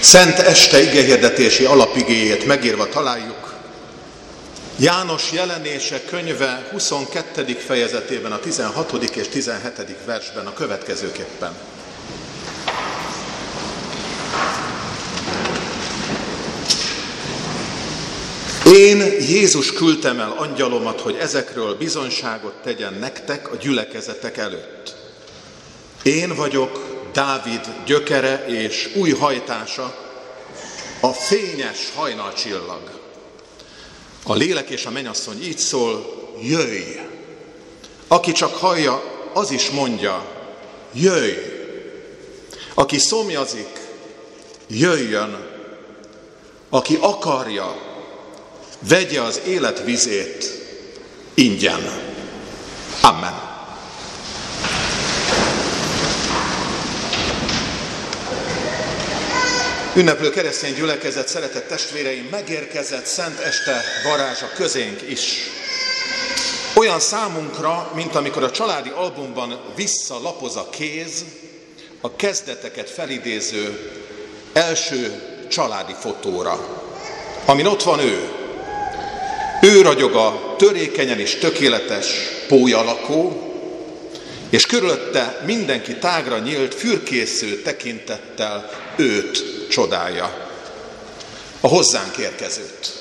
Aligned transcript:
Szent 0.00 0.38
Este 0.38 0.82
igehirdetési 0.82 1.64
alapigéjét 1.64 2.46
megírva 2.46 2.88
találjuk. 2.88 3.54
János 4.78 5.32
jelenése 5.32 6.04
könyve 6.04 6.68
22. 6.70 7.44
fejezetében, 7.44 8.32
a 8.32 8.38
16. 8.38 8.92
és 8.92 9.28
17. 9.28 9.96
versben 10.04 10.46
a 10.46 10.52
következőképpen. 10.52 11.52
Én 18.64 18.98
Jézus 19.20 19.72
küldtem 19.72 20.20
el 20.20 20.34
angyalomat, 20.36 21.00
hogy 21.00 21.16
ezekről 21.20 21.76
bizonyságot 21.76 22.54
tegyen 22.62 22.94
nektek 22.94 23.52
a 23.52 23.56
gyülekezetek 23.56 24.36
előtt. 24.36 24.94
Én 26.02 26.34
vagyok 26.34 26.87
Dávid 27.12 27.60
gyökere 27.86 28.46
és 28.46 28.90
új 28.94 29.10
hajtása, 29.10 30.06
a 31.00 31.12
fényes 31.12 31.92
hajnalcsillag. 31.94 33.00
A 34.24 34.34
lélek 34.34 34.68
és 34.68 34.86
a 34.86 34.90
menyasszony 34.90 35.42
így 35.42 35.58
szól, 35.58 36.16
jöjj! 36.42 37.00
Aki 38.08 38.32
csak 38.32 38.54
hallja, 38.54 39.02
az 39.32 39.50
is 39.50 39.70
mondja, 39.70 40.24
jöjj! 40.92 41.36
Aki 42.74 42.98
szomjazik, 42.98 43.80
jöjjön! 44.66 45.46
Aki 46.70 46.98
akarja, 47.00 47.76
vegye 48.88 49.20
az 49.20 49.40
élet 49.46 49.84
vizét 49.84 50.44
ingyen. 51.34 51.90
Amen. 53.00 53.47
Ünneplő 59.98 60.30
keresztény 60.30 60.74
gyülekezet, 60.74 61.28
szeretett 61.28 61.68
testvéreim, 61.68 62.28
megérkezett 62.30 63.06
Szent 63.06 63.38
Este 63.38 63.84
varázsa 64.04 64.50
közénk 64.54 65.02
is. 65.08 65.50
Olyan 66.74 67.00
számunkra, 67.00 67.90
mint 67.94 68.14
amikor 68.14 68.42
a 68.42 68.50
családi 68.50 68.88
albumban 68.88 69.60
visszalapoz 69.76 70.56
a 70.56 70.68
kéz, 70.70 71.24
a 72.00 72.16
kezdeteket 72.16 72.90
felidéző 72.90 73.90
első 74.52 75.22
családi 75.48 75.94
fotóra, 76.00 76.84
amin 77.44 77.66
ott 77.66 77.82
van 77.82 78.00
ő, 78.00 78.28
ő 79.62 79.82
ragyog 79.82 80.14
a 80.14 80.54
törékenyen 80.58 81.20
és 81.20 81.34
tökéletes 81.34 82.06
pólyalakó, 82.48 83.48
és 84.50 84.66
körülötte 84.66 85.42
mindenki 85.46 85.96
tágra 85.96 86.38
nyílt, 86.38 86.74
fürkésző 86.74 87.62
tekintettel 87.62 88.70
őt 88.96 89.47
csodálja, 89.68 90.50
a 91.60 91.66
hozzánk 91.68 92.16
érkezőt. 92.16 92.92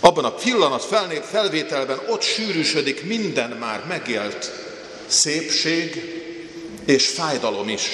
Abban 0.00 0.24
a 0.24 0.34
pillanat 0.34 0.84
felvételben 1.30 2.00
ott 2.08 2.22
sűrűsödik 2.22 3.04
minden 3.04 3.50
már 3.50 3.84
megélt 3.88 4.50
szépség 5.06 6.02
és 6.84 7.08
fájdalom 7.08 7.68
is. 7.68 7.88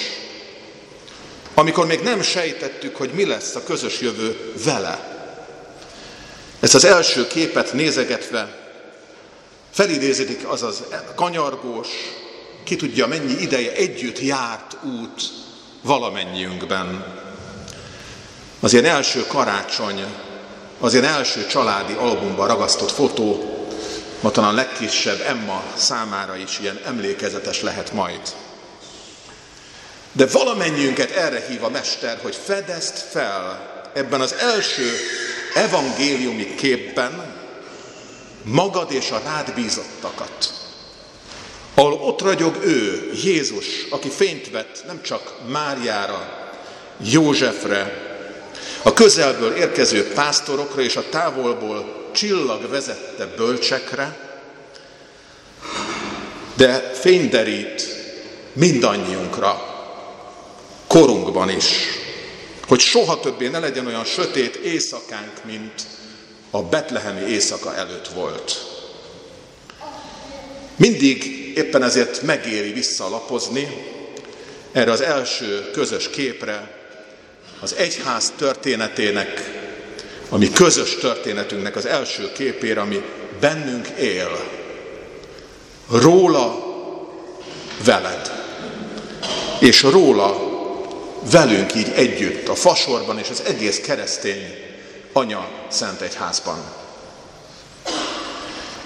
Amikor 1.53 1.85
még 1.85 1.99
nem 1.99 2.21
sejtettük, 2.21 2.95
hogy 2.95 3.09
mi 3.09 3.25
lesz 3.25 3.55
a 3.55 3.63
közös 3.63 3.99
jövő 3.99 4.53
vele, 4.63 5.15
ezt 6.59 6.75
az 6.75 6.85
első 6.85 7.27
képet 7.27 7.73
nézegetve 7.73 8.57
felidéződik 9.71 10.47
az 10.47 10.63
az 10.63 10.83
kanyargós, 11.15 11.87
ki 12.63 12.75
tudja 12.75 13.07
mennyi 13.07 13.41
ideje 13.41 13.71
együtt 13.71 14.19
járt 14.19 14.77
út 14.83 15.21
valamennyiünkben. 15.81 17.15
Az 18.59 18.73
ilyen 18.73 18.85
első 18.85 19.25
karácsony, 19.27 20.05
az 20.79 20.93
ilyen 20.93 21.05
első 21.05 21.45
családi 21.45 21.93
albumban 21.93 22.47
ragasztott 22.47 22.91
fotó, 22.91 23.57
ma 24.21 24.31
talán 24.31 24.53
legkisebb 24.53 25.21
Emma 25.27 25.63
számára 25.75 26.35
is 26.35 26.59
ilyen 26.59 26.79
emlékezetes 26.85 27.61
lehet 27.61 27.93
majd. 27.93 28.21
De 30.11 30.25
valamennyiünket 30.25 31.11
erre 31.11 31.45
hív 31.49 31.63
a 31.63 31.69
Mester, 31.69 32.19
hogy 32.21 32.35
fedezd 32.45 32.97
fel 32.97 33.69
ebben 33.93 34.21
az 34.21 34.33
első 34.33 34.91
evangéliumi 35.53 36.55
képben 36.55 37.35
magad 38.43 38.91
és 38.91 39.11
a 39.11 39.21
rád 39.25 39.53
bízottakat. 39.53 40.53
Ahol 41.73 41.93
ott 41.93 42.21
ragyog 42.21 42.55
ő, 42.63 43.11
Jézus, 43.23 43.65
aki 43.89 44.09
fényt 44.09 44.49
vett 44.49 44.83
nem 44.87 45.01
csak 45.01 45.33
Máriára, 45.47 46.49
Józsefre, 46.99 48.06
a 48.87 48.93
közelből 48.93 49.55
érkező 49.55 50.07
pásztorokra 50.13 50.81
és 50.81 50.95
a 50.95 51.09
távolból 51.09 52.09
csillag 52.11 52.69
vezette 52.69 53.25
bölcsekre, 53.25 54.17
de 56.55 56.91
fényderít 56.93 57.83
mindannyiunkra, 58.53 59.61
korunkban 60.87 61.49
is 61.49 61.65
hogy 62.67 62.79
soha 62.79 63.19
többé 63.19 63.47
ne 63.47 63.59
legyen 63.59 63.87
olyan 63.87 64.05
sötét 64.05 64.55
éjszakánk, 64.55 65.43
mint 65.45 65.73
a 66.51 66.61
betlehemi 66.61 67.31
éjszaka 67.31 67.75
előtt 67.75 68.07
volt. 68.07 68.65
Mindig 70.75 71.25
éppen 71.57 71.83
ezért 71.83 72.21
megéri 72.21 72.71
visszalapozni 72.71 73.67
erre 74.71 74.91
az 74.91 75.01
első 75.01 75.69
közös 75.71 76.09
képre, 76.09 76.76
az 77.59 77.75
egyház 77.75 78.33
történetének, 78.37 79.51
ami 80.29 80.51
közös 80.51 80.95
történetünknek 80.95 81.75
az 81.75 81.85
első 81.85 82.31
képére, 82.31 82.81
ami 82.81 83.01
bennünk 83.39 83.87
él. 83.87 84.29
Róla 85.91 86.65
veled, 87.83 88.31
és 89.59 89.81
róla 89.81 90.55
velünk 91.31 91.75
így 91.75 91.91
együtt, 91.95 92.47
a 92.47 92.55
fasorban 92.55 93.19
és 93.19 93.29
az 93.29 93.43
egész 93.45 93.79
keresztény 93.79 94.65
anya 95.13 95.49
Szent 95.67 96.01
Egyházban. 96.01 96.63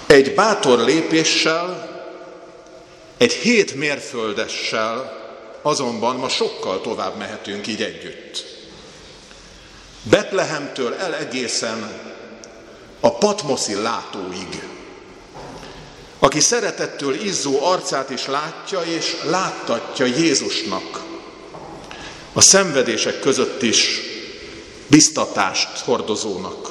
Egy 0.06 0.34
bátor 0.34 0.78
lépéssel, 0.78 1.90
egy 3.16 3.32
hét 3.32 3.74
mérföldessel 3.74 5.20
azonban 5.62 6.16
ma 6.16 6.28
sokkal 6.28 6.80
tovább 6.80 7.16
mehetünk 7.16 7.66
így 7.66 7.82
együtt. 7.82 8.51
Betlehemtől 10.02 10.94
el 10.94 11.14
egészen 11.14 11.92
a 13.00 13.18
Patmoszi 13.18 13.74
látóig, 13.74 14.62
aki 16.18 16.40
szeretettől 16.40 17.14
izzó 17.14 17.64
arcát 17.64 18.10
is 18.10 18.26
látja 18.26 18.80
és 18.80 19.16
láttatja 19.24 20.06
Jézusnak, 20.06 21.00
a 22.32 22.40
szenvedések 22.40 23.20
között 23.20 23.62
is 23.62 24.00
biztatást 24.86 25.78
hordozónak. 25.78 26.70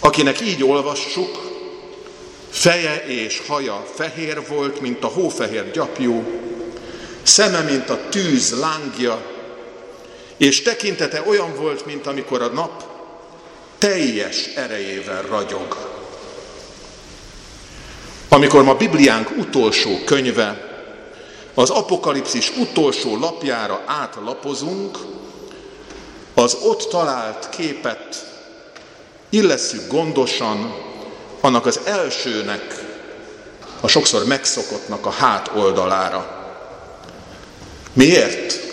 Akinek 0.00 0.40
így 0.40 0.64
olvassuk, 0.64 1.52
feje 2.50 3.04
és 3.06 3.42
haja 3.46 3.86
fehér 3.94 4.46
volt, 4.48 4.80
mint 4.80 5.04
a 5.04 5.06
hófehér 5.06 5.70
gyapjú, 5.70 6.24
szeme, 7.22 7.60
mint 7.60 7.90
a 7.90 8.08
tűz 8.08 8.58
lángja, 8.58 9.31
és 10.42 10.62
tekintete 10.62 11.22
olyan 11.26 11.54
volt, 11.54 11.86
mint 11.86 12.06
amikor 12.06 12.42
a 12.42 12.46
nap 12.46 12.84
teljes 13.78 14.46
erejével 14.54 15.22
ragyog. 15.22 15.76
Amikor 18.28 18.62
ma 18.62 18.74
Bibliánk 18.74 19.30
utolsó 19.30 19.98
könyve, 20.04 20.70
az 21.54 21.70
apokalipszis 21.70 22.52
utolsó 22.56 23.16
lapjára 23.16 23.82
átlapozunk, 23.86 24.98
az 26.34 26.56
ott 26.62 26.88
talált 26.90 27.48
képet 27.48 28.26
illesszük 29.30 29.88
gondosan 29.88 30.74
annak 31.40 31.66
az 31.66 31.80
elsőnek, 31.84 32.84
a 33.80 33.88
sokszor 33.88 34.24
megszokottnak 34.24 35.06
a 35.06 35.10
hát 35.10 35.50
oldalára. 35.54 36.50
Miért? 37.92 38.71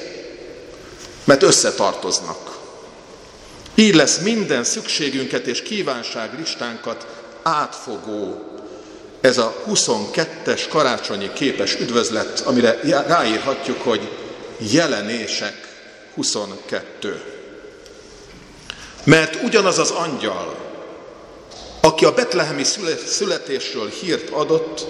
Mert 1.29 1.43
összetartoznak. 1.43 2.57
Így 3.75 3.95
lesz 3.95 4.17
minden 4.17 4.63
szükségünket 4.63 5.47
és 5.47 5.61
kívánságlistánkat 5.61 7.07
átfogó 7.43 8.43
ez 9.21 9.37
a 9.37 9.55
22-es 9.67 10.65
karácsonyi 10.69 11.33
képes 11.33 11.75
üdvözlet, 11.75 12.39
amire 12.39 12.79
ráírhatjuk, 13.07 13.81
hogy 13.81 14.09
jelenések 14.57 15.53
22. 16.13 17.21
Mert 19.03 19.43
ugyanaz 19.43 19.79
az 19.79 19.89
angyal, 19.89 20.55
aki 21.81 22.05
a 22.05 22.13
betlehemi 22.13 22.63
születésről 23.05 23.89
hírt 23.89 24.29
adott, 24.29 24.85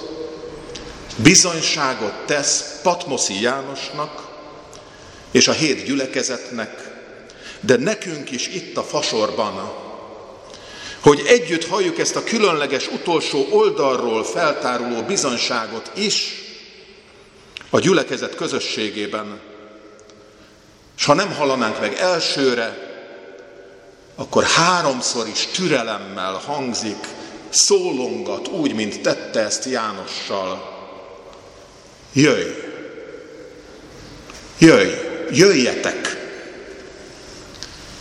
bizonyságot 1.15 2.13
tesz 2.25 2.79
Patmoszi 2.83 3.41
Jánosnak, 3.41 4.28
és 5.31 5.47
a 5.47 5.51
hét 5.51 5.83
gyülekezetnek, 5.83 6.89
de 7.59 7.77
nekünk 7.77 8.31
is 8.31 8.47
itt 8.47 8.77
a 8.77 8.83
fasorban, 8.83 9.73
hogy 10.99 11.23
együtt 11.27 11.65
halljuk 11.65 11.99
ezt 11.99 12.15
a 12.15 12.23
különleges 12.23 12.87
utolsó 12.87 13.47
oldalról 13.49 14.23
feltáruló 14.23 15.01
bizonyságot 15.01 15.91
is 15.95 16.33
a 17.69 17.79
gyülekezet 17.79 18.35
közösségében. 18.35 19.39
És 20.97 21.05
ha 21.05 21.13
nem 21.13 21.33
hallanánk 21.33 21.79
meg 21.79 21.93
elsőre, 21.93 22.87
akkor 24.15 24.43
háromszor 24.43 25.27
is 25.27 25.45
türelemmel 25.45 26.33
hangzik, 26.33 27.07
szólongat 27.49 28.47
úgy, 28.47 28.73
mint 28.73 29.01
tette 29.01 29.39
ezt 29.39 29.65
Jánossal. 29.65 30.77
Jöjj! 32.13 32.51
Jöjj! 34.57 35.08
Jöjjetek! 35.31 36.17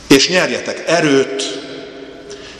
És 0.08 0.28
nyerjetek 0.28 0.82
erőt, 0.86 1.58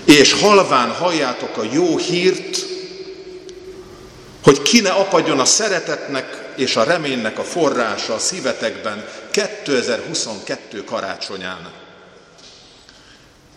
és 0.04 0.32
halván 0.32 0.90
halljátok 0.90 1.56
a 1.56 1.68
jó 1.72 1.96
hírt, 1.96 2.66
hogy 4.42 4.62
ki 4.62 4.80
ne 4.80 4.90
apadjon 4.90 5.40
a 5.40 5.44
szeretetnek 5.44 6.52
és 6.56 6.76
a 6.76 6.82
reménynek 6.82 7.38
a 7.38 7.44
forrása 7.44 8.14
a 8.14 8.18
szívetekben 8.18 9.08
2022 9.30 10.84
karácsonyán. 10.84 11.72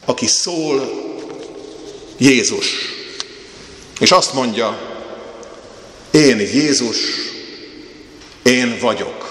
Aki 0.05 0.27
szól, 0.27 0.89
Jézus. 2.17 2.67
És 3.99 4.11
azt 4.11 4.33
mondja, 4.33 4.79
én 6.11 6.39
Jézus, 6.39 6.97
én 8.43 8.77
vagyok. 8.79 9.30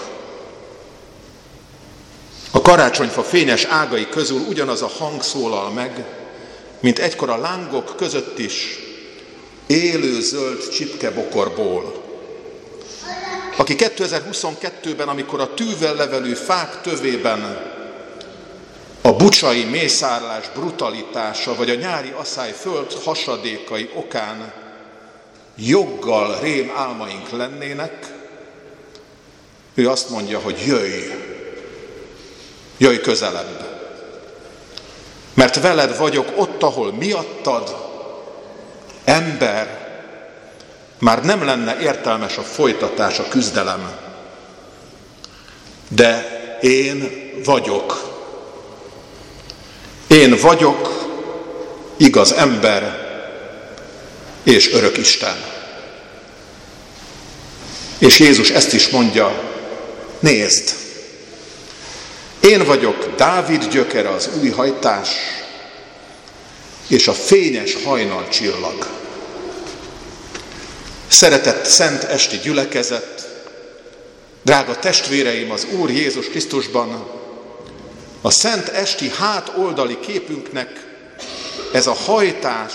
A 2.51 2.61
karácsonyfa 2.61 3.23
fényes 3.23 3.63
ágai 3.63 4.07
közül 4.09 4.39
ugyanaz 4.39 4.81
a 4.81 4.91
hang 4.97 5.23
szólal 5.23 5.69
meg, 5.69 6.05
mint 6.79 6.99
egykor 6.99 7.29
a 7.29 7.37
lángok 7.37 7.95
között 7.95 8.39
is 8.39 8.79
élő 9.67 10.21
zöld 10.21 10.69
csipkebokorból. 10.69 12.03
Aki 13.57 13.75
2022-ben, 13.77 15.07
amikor 15.07 15.39
a 15.39 15.53
tűvel 15.53 15.95
levelő 15.95 16.33
fák 16.33 16.81
tövében 16.81 17.69
a 19.01 19.13
bucsai 19.13 19.63
mészárlás 19.63 20.49
brutalitása, 20.55 21.55
vagy 21.55 21.69
a 21.69 21.75
nyári 21.75 22.13
asszály 22.17 22.51
föld 22.51 22.93
hasadékai 22.93 23.89
okán 23.93 24.53
joggal 25.55 26.39
rém 26.39 26.71
álmaink 26.75 27.29
lennének, 27.29 28.13
ő 29.73 29.89
azt 29.89 30.09
mondja, 30.09 30.39
hogy 30.39 30.63
jöjj, 30.65 31.20
jöjj 32.81 32.97
közelebb. 32.97 33.69
Mert 35.33 35.61
veled 35.61 35.97
vagyok 35.97 36.31
ott, 36.35 36.63
ahol 36.63 36.93
miattad, 36.93 37.75
ember, 39.03 39.79
már 40.99 41.23
nem 41.23 41.45
lenne 41.45 41.79
értelmes 41.79 42.37
a 42.37 42.41
folytatás, 42.41 43.19
a 43.19 43.27
küzdelem. 43.27 43.91
De 45.87 46.39
én 46.61 47.09
vagyok. 47.45 48.09
Én 50.07 50.37
vagyok 50.41 51.09
igaz 51.97 52.31
ember 52.31 53.09
és 54.43 54.73
örök 54.73 54.97
Isten. 54.97 55.35
És 57.97 58.19
Jézus 58.19 58.49
ezt 58.49 58.73
is 58.73 58.89
mondja, 58.89 59.41
nézd, 60.19 60.80
én 62.41 62.65
vagyok 62.65 63.15
Dávid 63.15 63.67
gyökere 63.67 64.09
az 64.09 64.29
új 64.41 64.49
hajtás, 64.49 65.09
és 66.87 67.07
a 67.07 67.13
fényes 67.13 67.83
hajnal 67.83 68.27
csillag. 68.27 68.89
Szeretett 71.07 71.65
szent 71.65 72.03
esti 72.03 72.37
gyülekezet, 72.37 73.29
drága 74.41 74.79
testvéreim 74.79 75.51
az 75.51 75.67
Úr 75.79 75.89
Jézus 75.89 76.29
Krisztusban, 76.29 77.09
a 78.21 78.29
szent 78.29 78.67
esti 78.67 79.09
hát 79.09 79.51
oldali 79.57 79.99
képünknek 79.99 80.85
ez 81.73 81.87
a 81.87 81.93
hajtás 81.93 82.73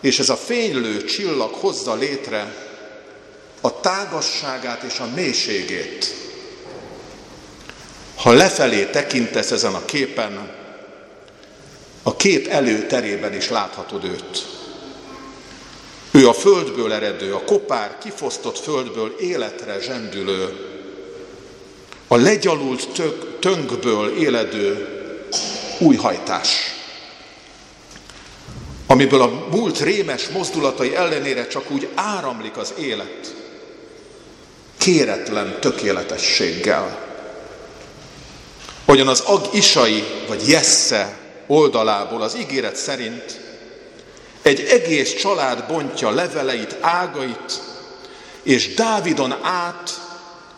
és 0.00 0.18
ez 0.18 0.28
a 0.28 0.36
fénylő 0.36 1.04
csillag 1.04 1.54
hozza 1.54 1.94
létre 1.94 2.54
a 3.60 3.80
tágasságát 3.80 4.82
és 4.82 4.98
a 4.98 5.08
mélységét. 5.14 6.25
Ha 8.16 8.32
lefelé 8.32 8.84
tekintesz 8.84 9.50
ezen 9.50 9.74
a 9.74 9.84
képen, 9.84 10.50
a 12.02 12.16
kép 12.16 12.46
előterében 12.46 13.34
is 13.34 13.48
láthatod 13.48 14.04
őt. 14.04 14.46
Ő 16.10 16.28
a 16.28 16.32
földből 16.32 16.92
eredő, 16.92 17.34
a 17.34 17.44
kopár, 17.44 17.98
kifosztott 17.98 18.58
földből 18.58 19.14
életre 19.20 19.80
zsendülő, 19.80 20.66
a 22.08 22.16
legyalult 22.16 22.88
tök, 22.88 23.38
tönkből 23.38 24.16
éledő 24.18 24.88
új 25.78 25.96
hajtás, 25.96 26.74
amiből 28.86 29.20
a 29.20 29.46
múlt 29.50 29.80
rémes 29.80 30.28
mozdulatai 30.28 30.94
ellenére 30.94 31.46
csak 31.46 31.70
úgy 31.70 31.88
áramlik 31.94 32.56
az 32.56 32.74
élet, 32.78 33.34
kéretlen 34.76 35.60
tökéletességgel. 35.60 37.05
Hogyan 38.86 39.08
az 39.08 39.20
Ag 39.20 39.48
Isai 39.52 40.04
vagy 40.28 40.48
Jesse 40.48 41.18
oldalából 41.46 42.22
az 42.22 42.36
ígéret 42.36 42.76
szerint 42.76 43.40
egy 44.42 44.60
egész 44.60 45.14
család 45.14 45.64
bontja 45.68 46.10
leveleit, 46.10 46.76
ágait, 46.80 47.62
és 48.42 48.74
Dávidon 48.74 49.32
át 49.42 49.90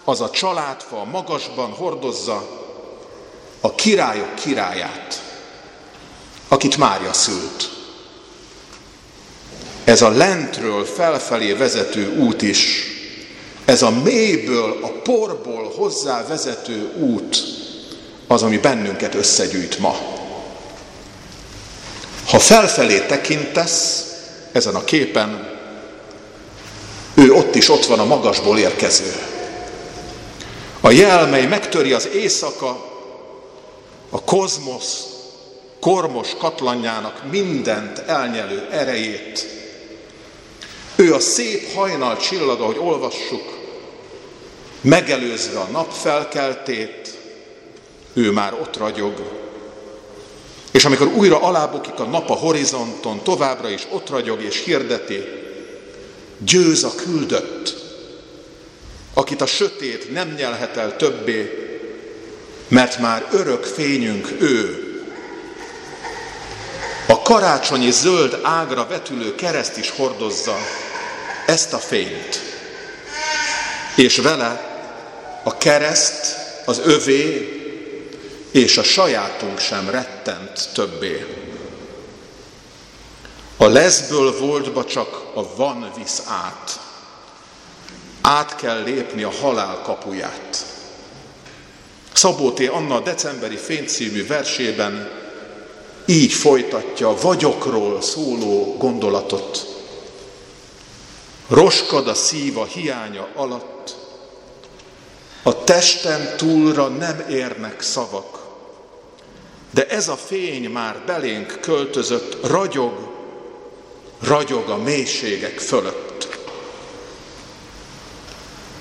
az 0.04 0.20
a 0.20 0.30
családfa 0.30 1.04
magasban 1.04 1.70
hordozza 1.70 2.48
a 3.60 3.74
királyok 3.74 4.34
királyát, 4.34 5.22
akit 6.48 6.76
Mária 6.76 7.12
szült. 7.12 7.70
Ez 9.84 10.02
a 10.02 10.08
lentről 10.08 10.84
felfelé 10.84 11.52
vezető 11.52 12.16
út 12.16 12.42
is, 12.42 12.82
ez 13.64 13.82
a 13.82 13.90
mélyből, 13.90 14.78
a 14.82 14.88
porból 15.02 15.72
hozzá 15.76 16.26
vezető 16.26 16.92
út 16.96 17.57
az, 18.28 18.42
ami 18.42 18.58
bennünket 18.58 19.14
összegyűjt 19.14 19.78
ma. 19.78 19.96
Ha 22.28 22.38
felfelé 22.38 23.00
tekintesz 23.00 24.06
ezen 24.52 24.74
a 24.74 24.84
képen, 24.84 25.56
ő 27.14 27.32
ott 27.32 27.54
is 27.54 27.68
ott 27.68 27.86
van 27.86 27.98
a 27.98 28.04
magasból 28.04 28.58
érkező. 28.58 29.12
A 30.80 30.90
jel, 30.90 31.26
mely 31.26 31.46
megtöri 31.46 31.92
az 31.92 32.08
éjszaka, 32.14 32.86
a 34.10 34.24
kozmosz 34.24 35.04
kormos 35.80 36.28
katlanjának 36.38 37.22
mindent 37.30 37.98
elnyelő 37.98 38.68
erejét. 38.70 39.46
Ő 40.96 41.14
a 41.14 41.20
szép 41.20 41.74
hajnal 41.74 42.16
csillaga, 42.16 42.64
hogy 42.64 42.78
olvassuk, 42.78 43.58
megelőzve 44.80 45.58
a 45.58 45.68
nap 45.72 45.92
felkeltét, 45.92 47.17
ő 48.18 48.30
már 48.30 48.52
ott 48.52 48.76
ragyog, 48.76 49.12
és 50.70 50.84
amikor 50.84 51.06
újra 51.06 51.42
alábukik 51.42 51.98
a 51.98 52.04
nap 52.04 52.30
a 52.30 52.34
horizonton, 52.34 53.22
továbbra 53.22 53.68
is 53.68 53.86
ott 53.90 54.10
ragyog 54.10 54.42
és 54.42 54.64
hirdeti, 54.64 55.24
győz 56.38 56.84
a 56.84 56.94
küldött, 56.94 57.74
akit 59.14 59.40
a 59.40 59.46
sötét 59.46 60.12
nem 60.12 60.34
nyelhet 60.36 60.76
el 60.76 60.96
többé, 60.96 61.68
mert 62.68 62.98
már 62.98 63.26
örök 63.30 63.64
fényünk 63.64 64.28
ő. 64.40 64.82
A 67.06 67.22
karácsonyi 67.22 67.90
zöld 67.90 68.38
ágra 68.42 68.86
vetülő 68.86 69.34
kereszt 69.34 69.76
is 69.76 69.90
hordozza 69.90 70.56
ezt 71.46 71.72
a 71.72 71.78
fényt. 71.78 72.40
És 73.96 74.18
vele 74.18 74.80
a 75.44 75.56
kereszt, 75.56 76.36
az 76.64 76.80
övé, 76.84 77.57
és 78.50 78.76
a 78.76 78.82
sajátunk 78.82 79.58
sem 79.58 79.90
rettent 79.90 80.68
többé. 80.74 81.26
A 83.56 83.66
leszből 83.66 84.38
voltba 84.38 84.84
csak 84.84 85.24
a 85.34 85.56
van 85.56 85.92
visz 85.96 86.22
át. 86.26 86.80
Át 88.20 88.56
kell 88.56 88.82
lépni 88.82 89.22
a 89.22 89.32
halál 89.40 89.82
kapuját. 89.82 90.64
Szabó 92.12 92.52
T. 92.52 92.60
Anna 92.60 92.94
a 92.94 93.00
decemberi 93.00 93.56
fénycímű 93.56 94.26
versében 94.26 95.10
így 96.06 96.32
folytatja 96.32 97.14
vagyokról 97.20 98.02
szóló 98.02 98.76
gondolatot. 98.78 99.66
Roskad 101.48 102.08
a 102.08 102.14
szíva 102.14 102.64
hiánya 102.64 103.28
alatt, 103.34 103.96
A 105.42 105.64
testen 105.64 106.36
túlra 106.36 106.88
nem 106.88 107.24
érnek 107.28 107.80
szavak, 107.80 108.37
de 109.70 109.86
ez 109.86 110.08
a 110.08 110.16
fény 110.16 110.70
már 110.70 111.02
belénk 111.06 111.58
költözött, 111.60 112.46
ragyog, 112.46 112.92
ragyog 114.20 114.68
a 114.68 114.76
mélységek 114.76 115.58
fölött. 115.58 116.38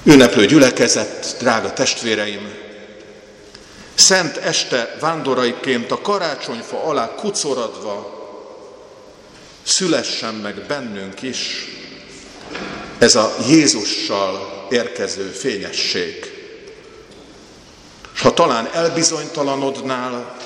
Ünneplő 0.03 0.45
gyülekezet, 0.45 1.35
drága 1.39 1.73
testvéreim, 1.73 2.53
szent 3.95 4.37
este 4.37 4.97
vándoraiként 4.99 5.91
a 5.91 6.01
karácsonyfa 6.01 6.83
alá 6.83 7.15
kucoradva 7.15 8.15
szülessen 9.63 10.33
meg 10.33 10.65
bennünk 10.67 11.21
is 11.21 11.65
ez 12.97 13.15
a 13.15 13.35
Jézussal 13.47 14.65
érkező 14.69 15.23
fényesség. 15.23 16.31
És 18.13 18.21
ha 18.21 18.33
talán 18.33 18.69
elbizonytalanodnál, 18.73 20.37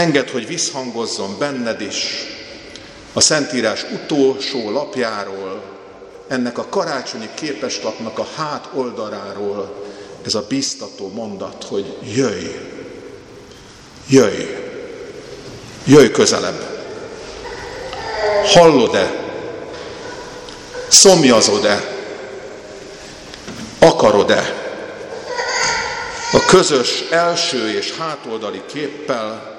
enged, 0.00 0.30
hogy 0.30 0.46
visszhangozzon 0.46 1.38
benned 1.38 1.80
is 1.80 2.26
a 3.12 3.20
Szentírás 3.20 3.84
utolsó 3.92 4.70
lapjáról, 4.70 5.62
ennek 6.28 6.58
a 6.58 6.68
karácsonyi 6.68 7.28
képeslapnak 7.34 8.18
a 8.18 8.26
hát 8.36 8.68
oldaláról 8.74 9.84
ez 10.26 10.34
a 10.34 10.46
biztató 10.48 11.08
mondat, 11.14 11.64
hogy 11.64 11.96
jöjj, 12.14 12.46
jöjj, 14.08 14.42
jöjj 15.84 16.10
közelebb. 16.10 16.84
Hallod-e? 18.44 19.12
Szomjazod-e? 20.88 21.98
Akarod-e? 23.78 24.54
A 26.32 26.44
közös 26.44 27.04
első 27.10 27.70
és 27.70 27.96
hátoldali 27.96 28.62
képpel 28.72 29.49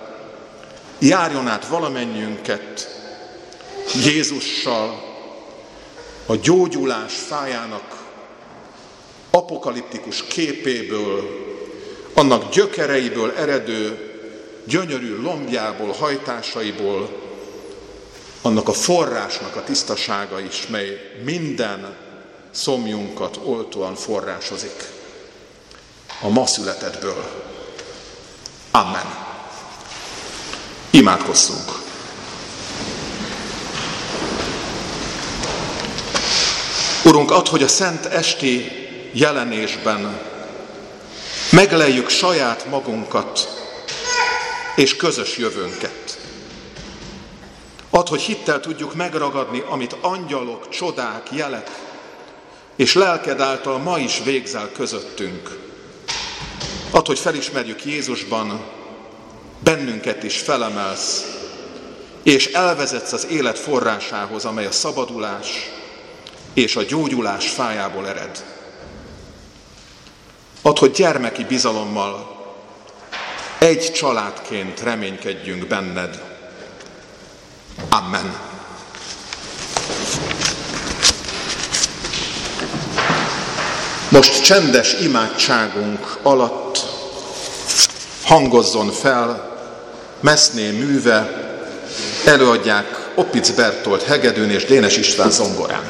járjon 1.02 1.48
át 1.48 1.68
valamennyiünket 1.68 3.00
Jézussal, 4.06 5.10
a 6.26 6.36
gyógyulás 6.36 7.14
fájának 7.14 8.04
apokaliptikus 9.30 10.24
képéből, 10.24 11.40
annak 12.14 12.54
gyökereiből 12.54 13.32
eredő, 13.32 14.12
gyönyörű 14.66 15.22
lombjából, 15.22 15.92
hajtásaiból, 15.92 17.10
annak 18.42 18.68
a 18.68 18.74
forrásnak 18.74 19.56
a 19.56 19.64
tisztasága 19.64 20.40
is, 20.40 20.68
mely 20.68 21.20
minden 21.24 21.96
szomjunkat 22.52 23.40
oltóan 23.44 23.96
forrásozik 23.96 24.90
a 26.22 26.30
ma 26.30 26.46
születetből. 26.46 27.50
Amen. 28.72 29.21
Imádkozzunk! 30.92 31.80
Urunk, 37.06 37.32
ad, 37.32 37.48
hogy 37.48 37.64
a 37.64 37.68
szent 37.68 38.06
esti 38.06 38.72
jelenésben 39.12 40.20
megleljük 41.52 42.10
saját 42.10 42.66
magunkat 42.70 43.60
és 44.76 44.96
közös 44.96 45.38
jövőnket. 45.38 46.20
Ad, 47.90 48.08
hogy 48.08 48.22
hittel 48.22 48.60
tudjuk 48.60 48.96
megragadni, 48.96 49.64
amit 49.70 49.96
angyalok, 50.02 50.70
csodák, 50.70 51.28
jelek 51.32 51.70
és 52.76 52.94
lelked 52.94 53.40
által 53.40 53.78
ma 53.78 53.98
is 53.98 54.22
végzel 54.24 54.72
közöttünk. 54.72 55.58
Ad, 56.92 57.08
hogy 57.08 57.20
felismerjük 57.20 57.86
Jézusban, 57.86 58.62
bennünket 59.64 60.24
is 60.24 60.38
felemelsz, 60.38 61.26
és 62.24 62.48
elvezetsz 62.48 63.12
az 63.12 63.28
élet 63.30 63.60
forrásához, 63.60 64.46
amely 64.46 64.66
a 64.66 64.72
szabadulás 64.72 65.70
és 66.54 66.76
a 66.76 66.84
gyógyulás 66.84 67.50
fájából 67.50 68.08
ered. 68.08 68.44
Ad, 70.62 70.78
hogy 70.78 70.92
gyermeki 70.92 71.44
bizalommal 71.44 72.40
egy 73.58 73.92
családként 73.92 74.80
reménykedjünk 74.80 75.68
benned. 75.68 76.22
Amen. 77.90 78.40
Most 84.10 84.44
csendes 84.44 84.94
imádságunk 84.94 86.18
alatt 86.22 86.86
hangozzon 88.24 88.92
fel 88.92 89.51
Meszné 90.22 90.70
műve, 90.70 91.50
előadják 92.26 93.10
Oppic 93.16 93.50
Bertolt 93.50 94.04
hegedűn 94.04 94.50
és 94.50 94.66
Dénes 94.66 94.98
István 94.98 95.32
zongorán. 95.32 95.90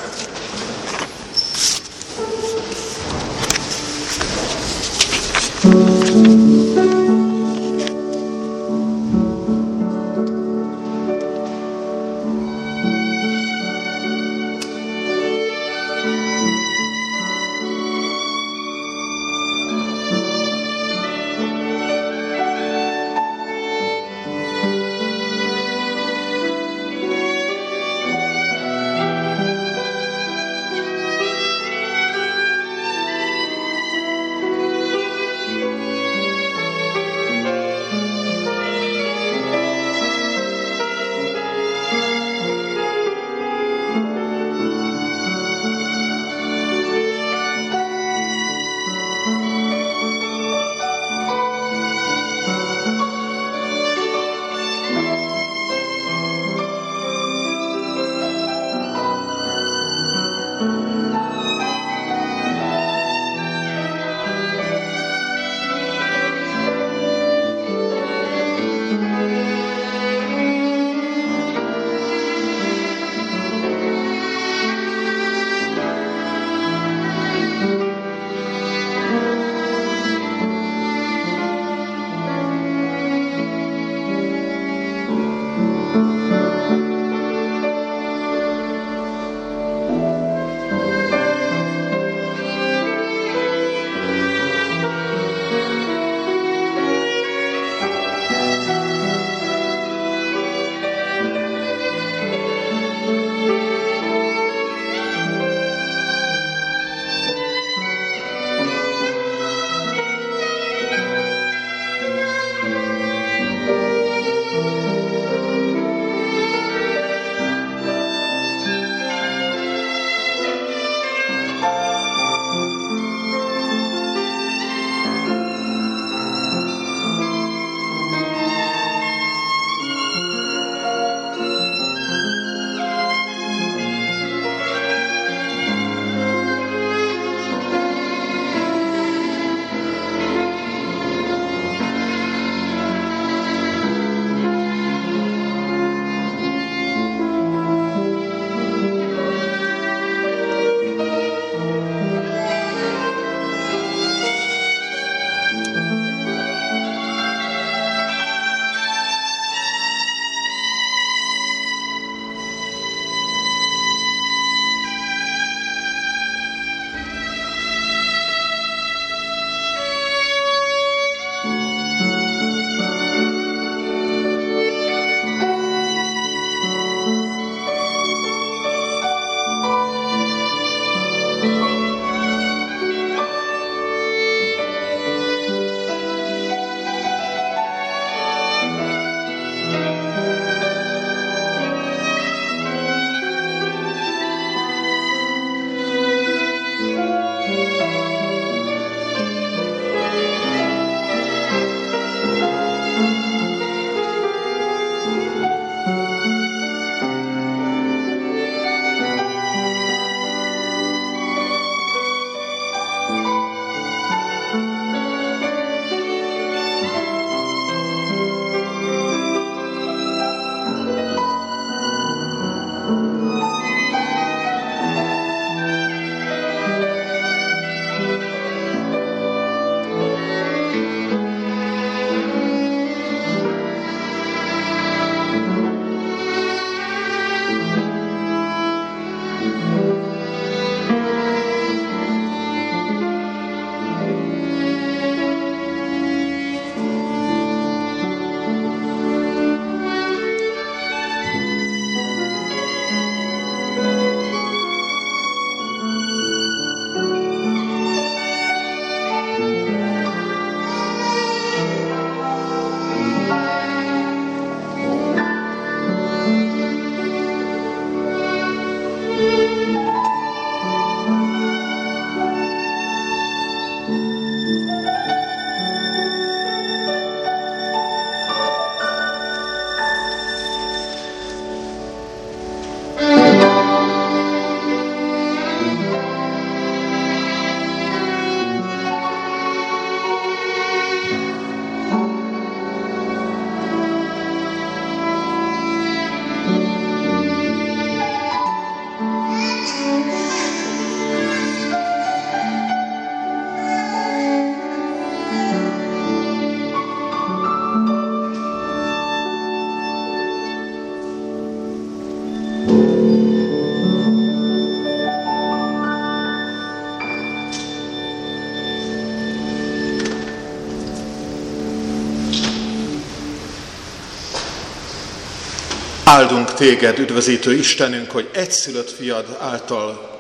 Áldunk 326.12 326.54
téged, 326.54 327.00
üdvözítő 327.00 327.54
Istenünk, 327.54 328.12
hogy 328.12 328.30
egyszülött 328.34 328.92
fiad 328.92 329.38
által 329.40 330.20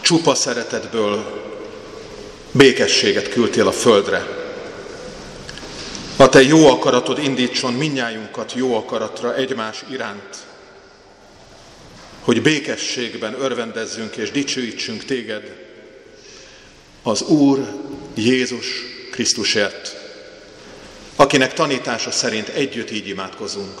csupa 0.00 0.34
szeretetből 0.34 1.42
békességet 2.50 3.28
küldtél 3.28 3.66
a 3.66 3.72
földre. 3.72 4.26
A 6.16 6.28
te 6.28 6.42
jó 6.42 6.66
akaratod 6.66 7.18
indítson 7.18 7.72
minnyájunkat 7.72 8.52
jó 8.52 8.76
akaratra 8.76 9.34
egymás 9.34 9.84
iránt, 9.90 10.36
hogy 12.20 12.42
békességben 12.42 13.34
örvendezzünk 13.40 14.16
és 14.16 14.30
dicsőítsünk 14.30 15.04
téged 15.04 15.56
az 17.02 17.22
Úr 17.22 17.58
Jézus 18.14 18.66
Krisztusért, 19.10 19.96
akinek 21.16 21.52
tanítása 21.52 22.10
szerint 22.10 22.48
együtt 22.48 22.90
így 22.90 23.08
imádkozunk. 23.08 23.80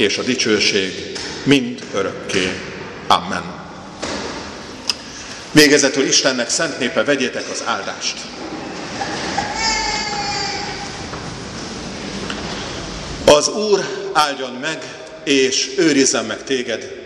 és 0.00 0.18
a 0.18 0.22
dicsőség 0.22 1.18
mind 1.42 1.84
örökké. 1.94 2.60
Amen. 3.06 3.42
Végezetül 5.52 6.04
Istennek 6.04 6.50
szent 6.50 6.78
népe, 6.78 7.04
vegyétek 7.04 7.44
az 7.50 7.62
áldást. 7.64 8.16
Az 13.24 13.48
Úr 13.48 14.10
áldjon 14.12 14.52
meg, 14.52 14.78
és 15.24 15.70
őrizzen 15.76 16.24
meg 16.24 16.44
téged. 16.44 16.98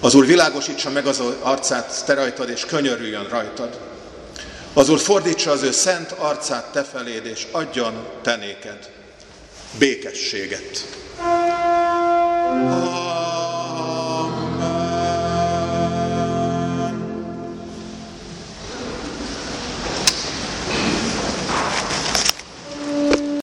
Az 0.00 0.14
Úr 0.14 0.26
világosítsa 0.26 0.90
meg 0.90 1.06
az 1.06 1.22
arcát 1.40 2.04
te 2.06 2.14
rajtad, 2.14 2.48
és 2.48 2.64
könyörüljön 2.64 3.28
rajtad. 3.28 3.78
Az 4.72 4.88
Úr 4.88 4.98
fordítsa 4.98 5.50
az 5.50 5.62
ő 5.62 5.72
szent 5.72 6.10
arcát 6.10 6.72
te 6.72 6.84
feléd, 6.84 7.26
és 7.26 7.46
adjon 7.50 8.06
te 8.22 8.36
néked 8.36 8.90
békességet. 9.78 10.86
Oh. 12.66 12.93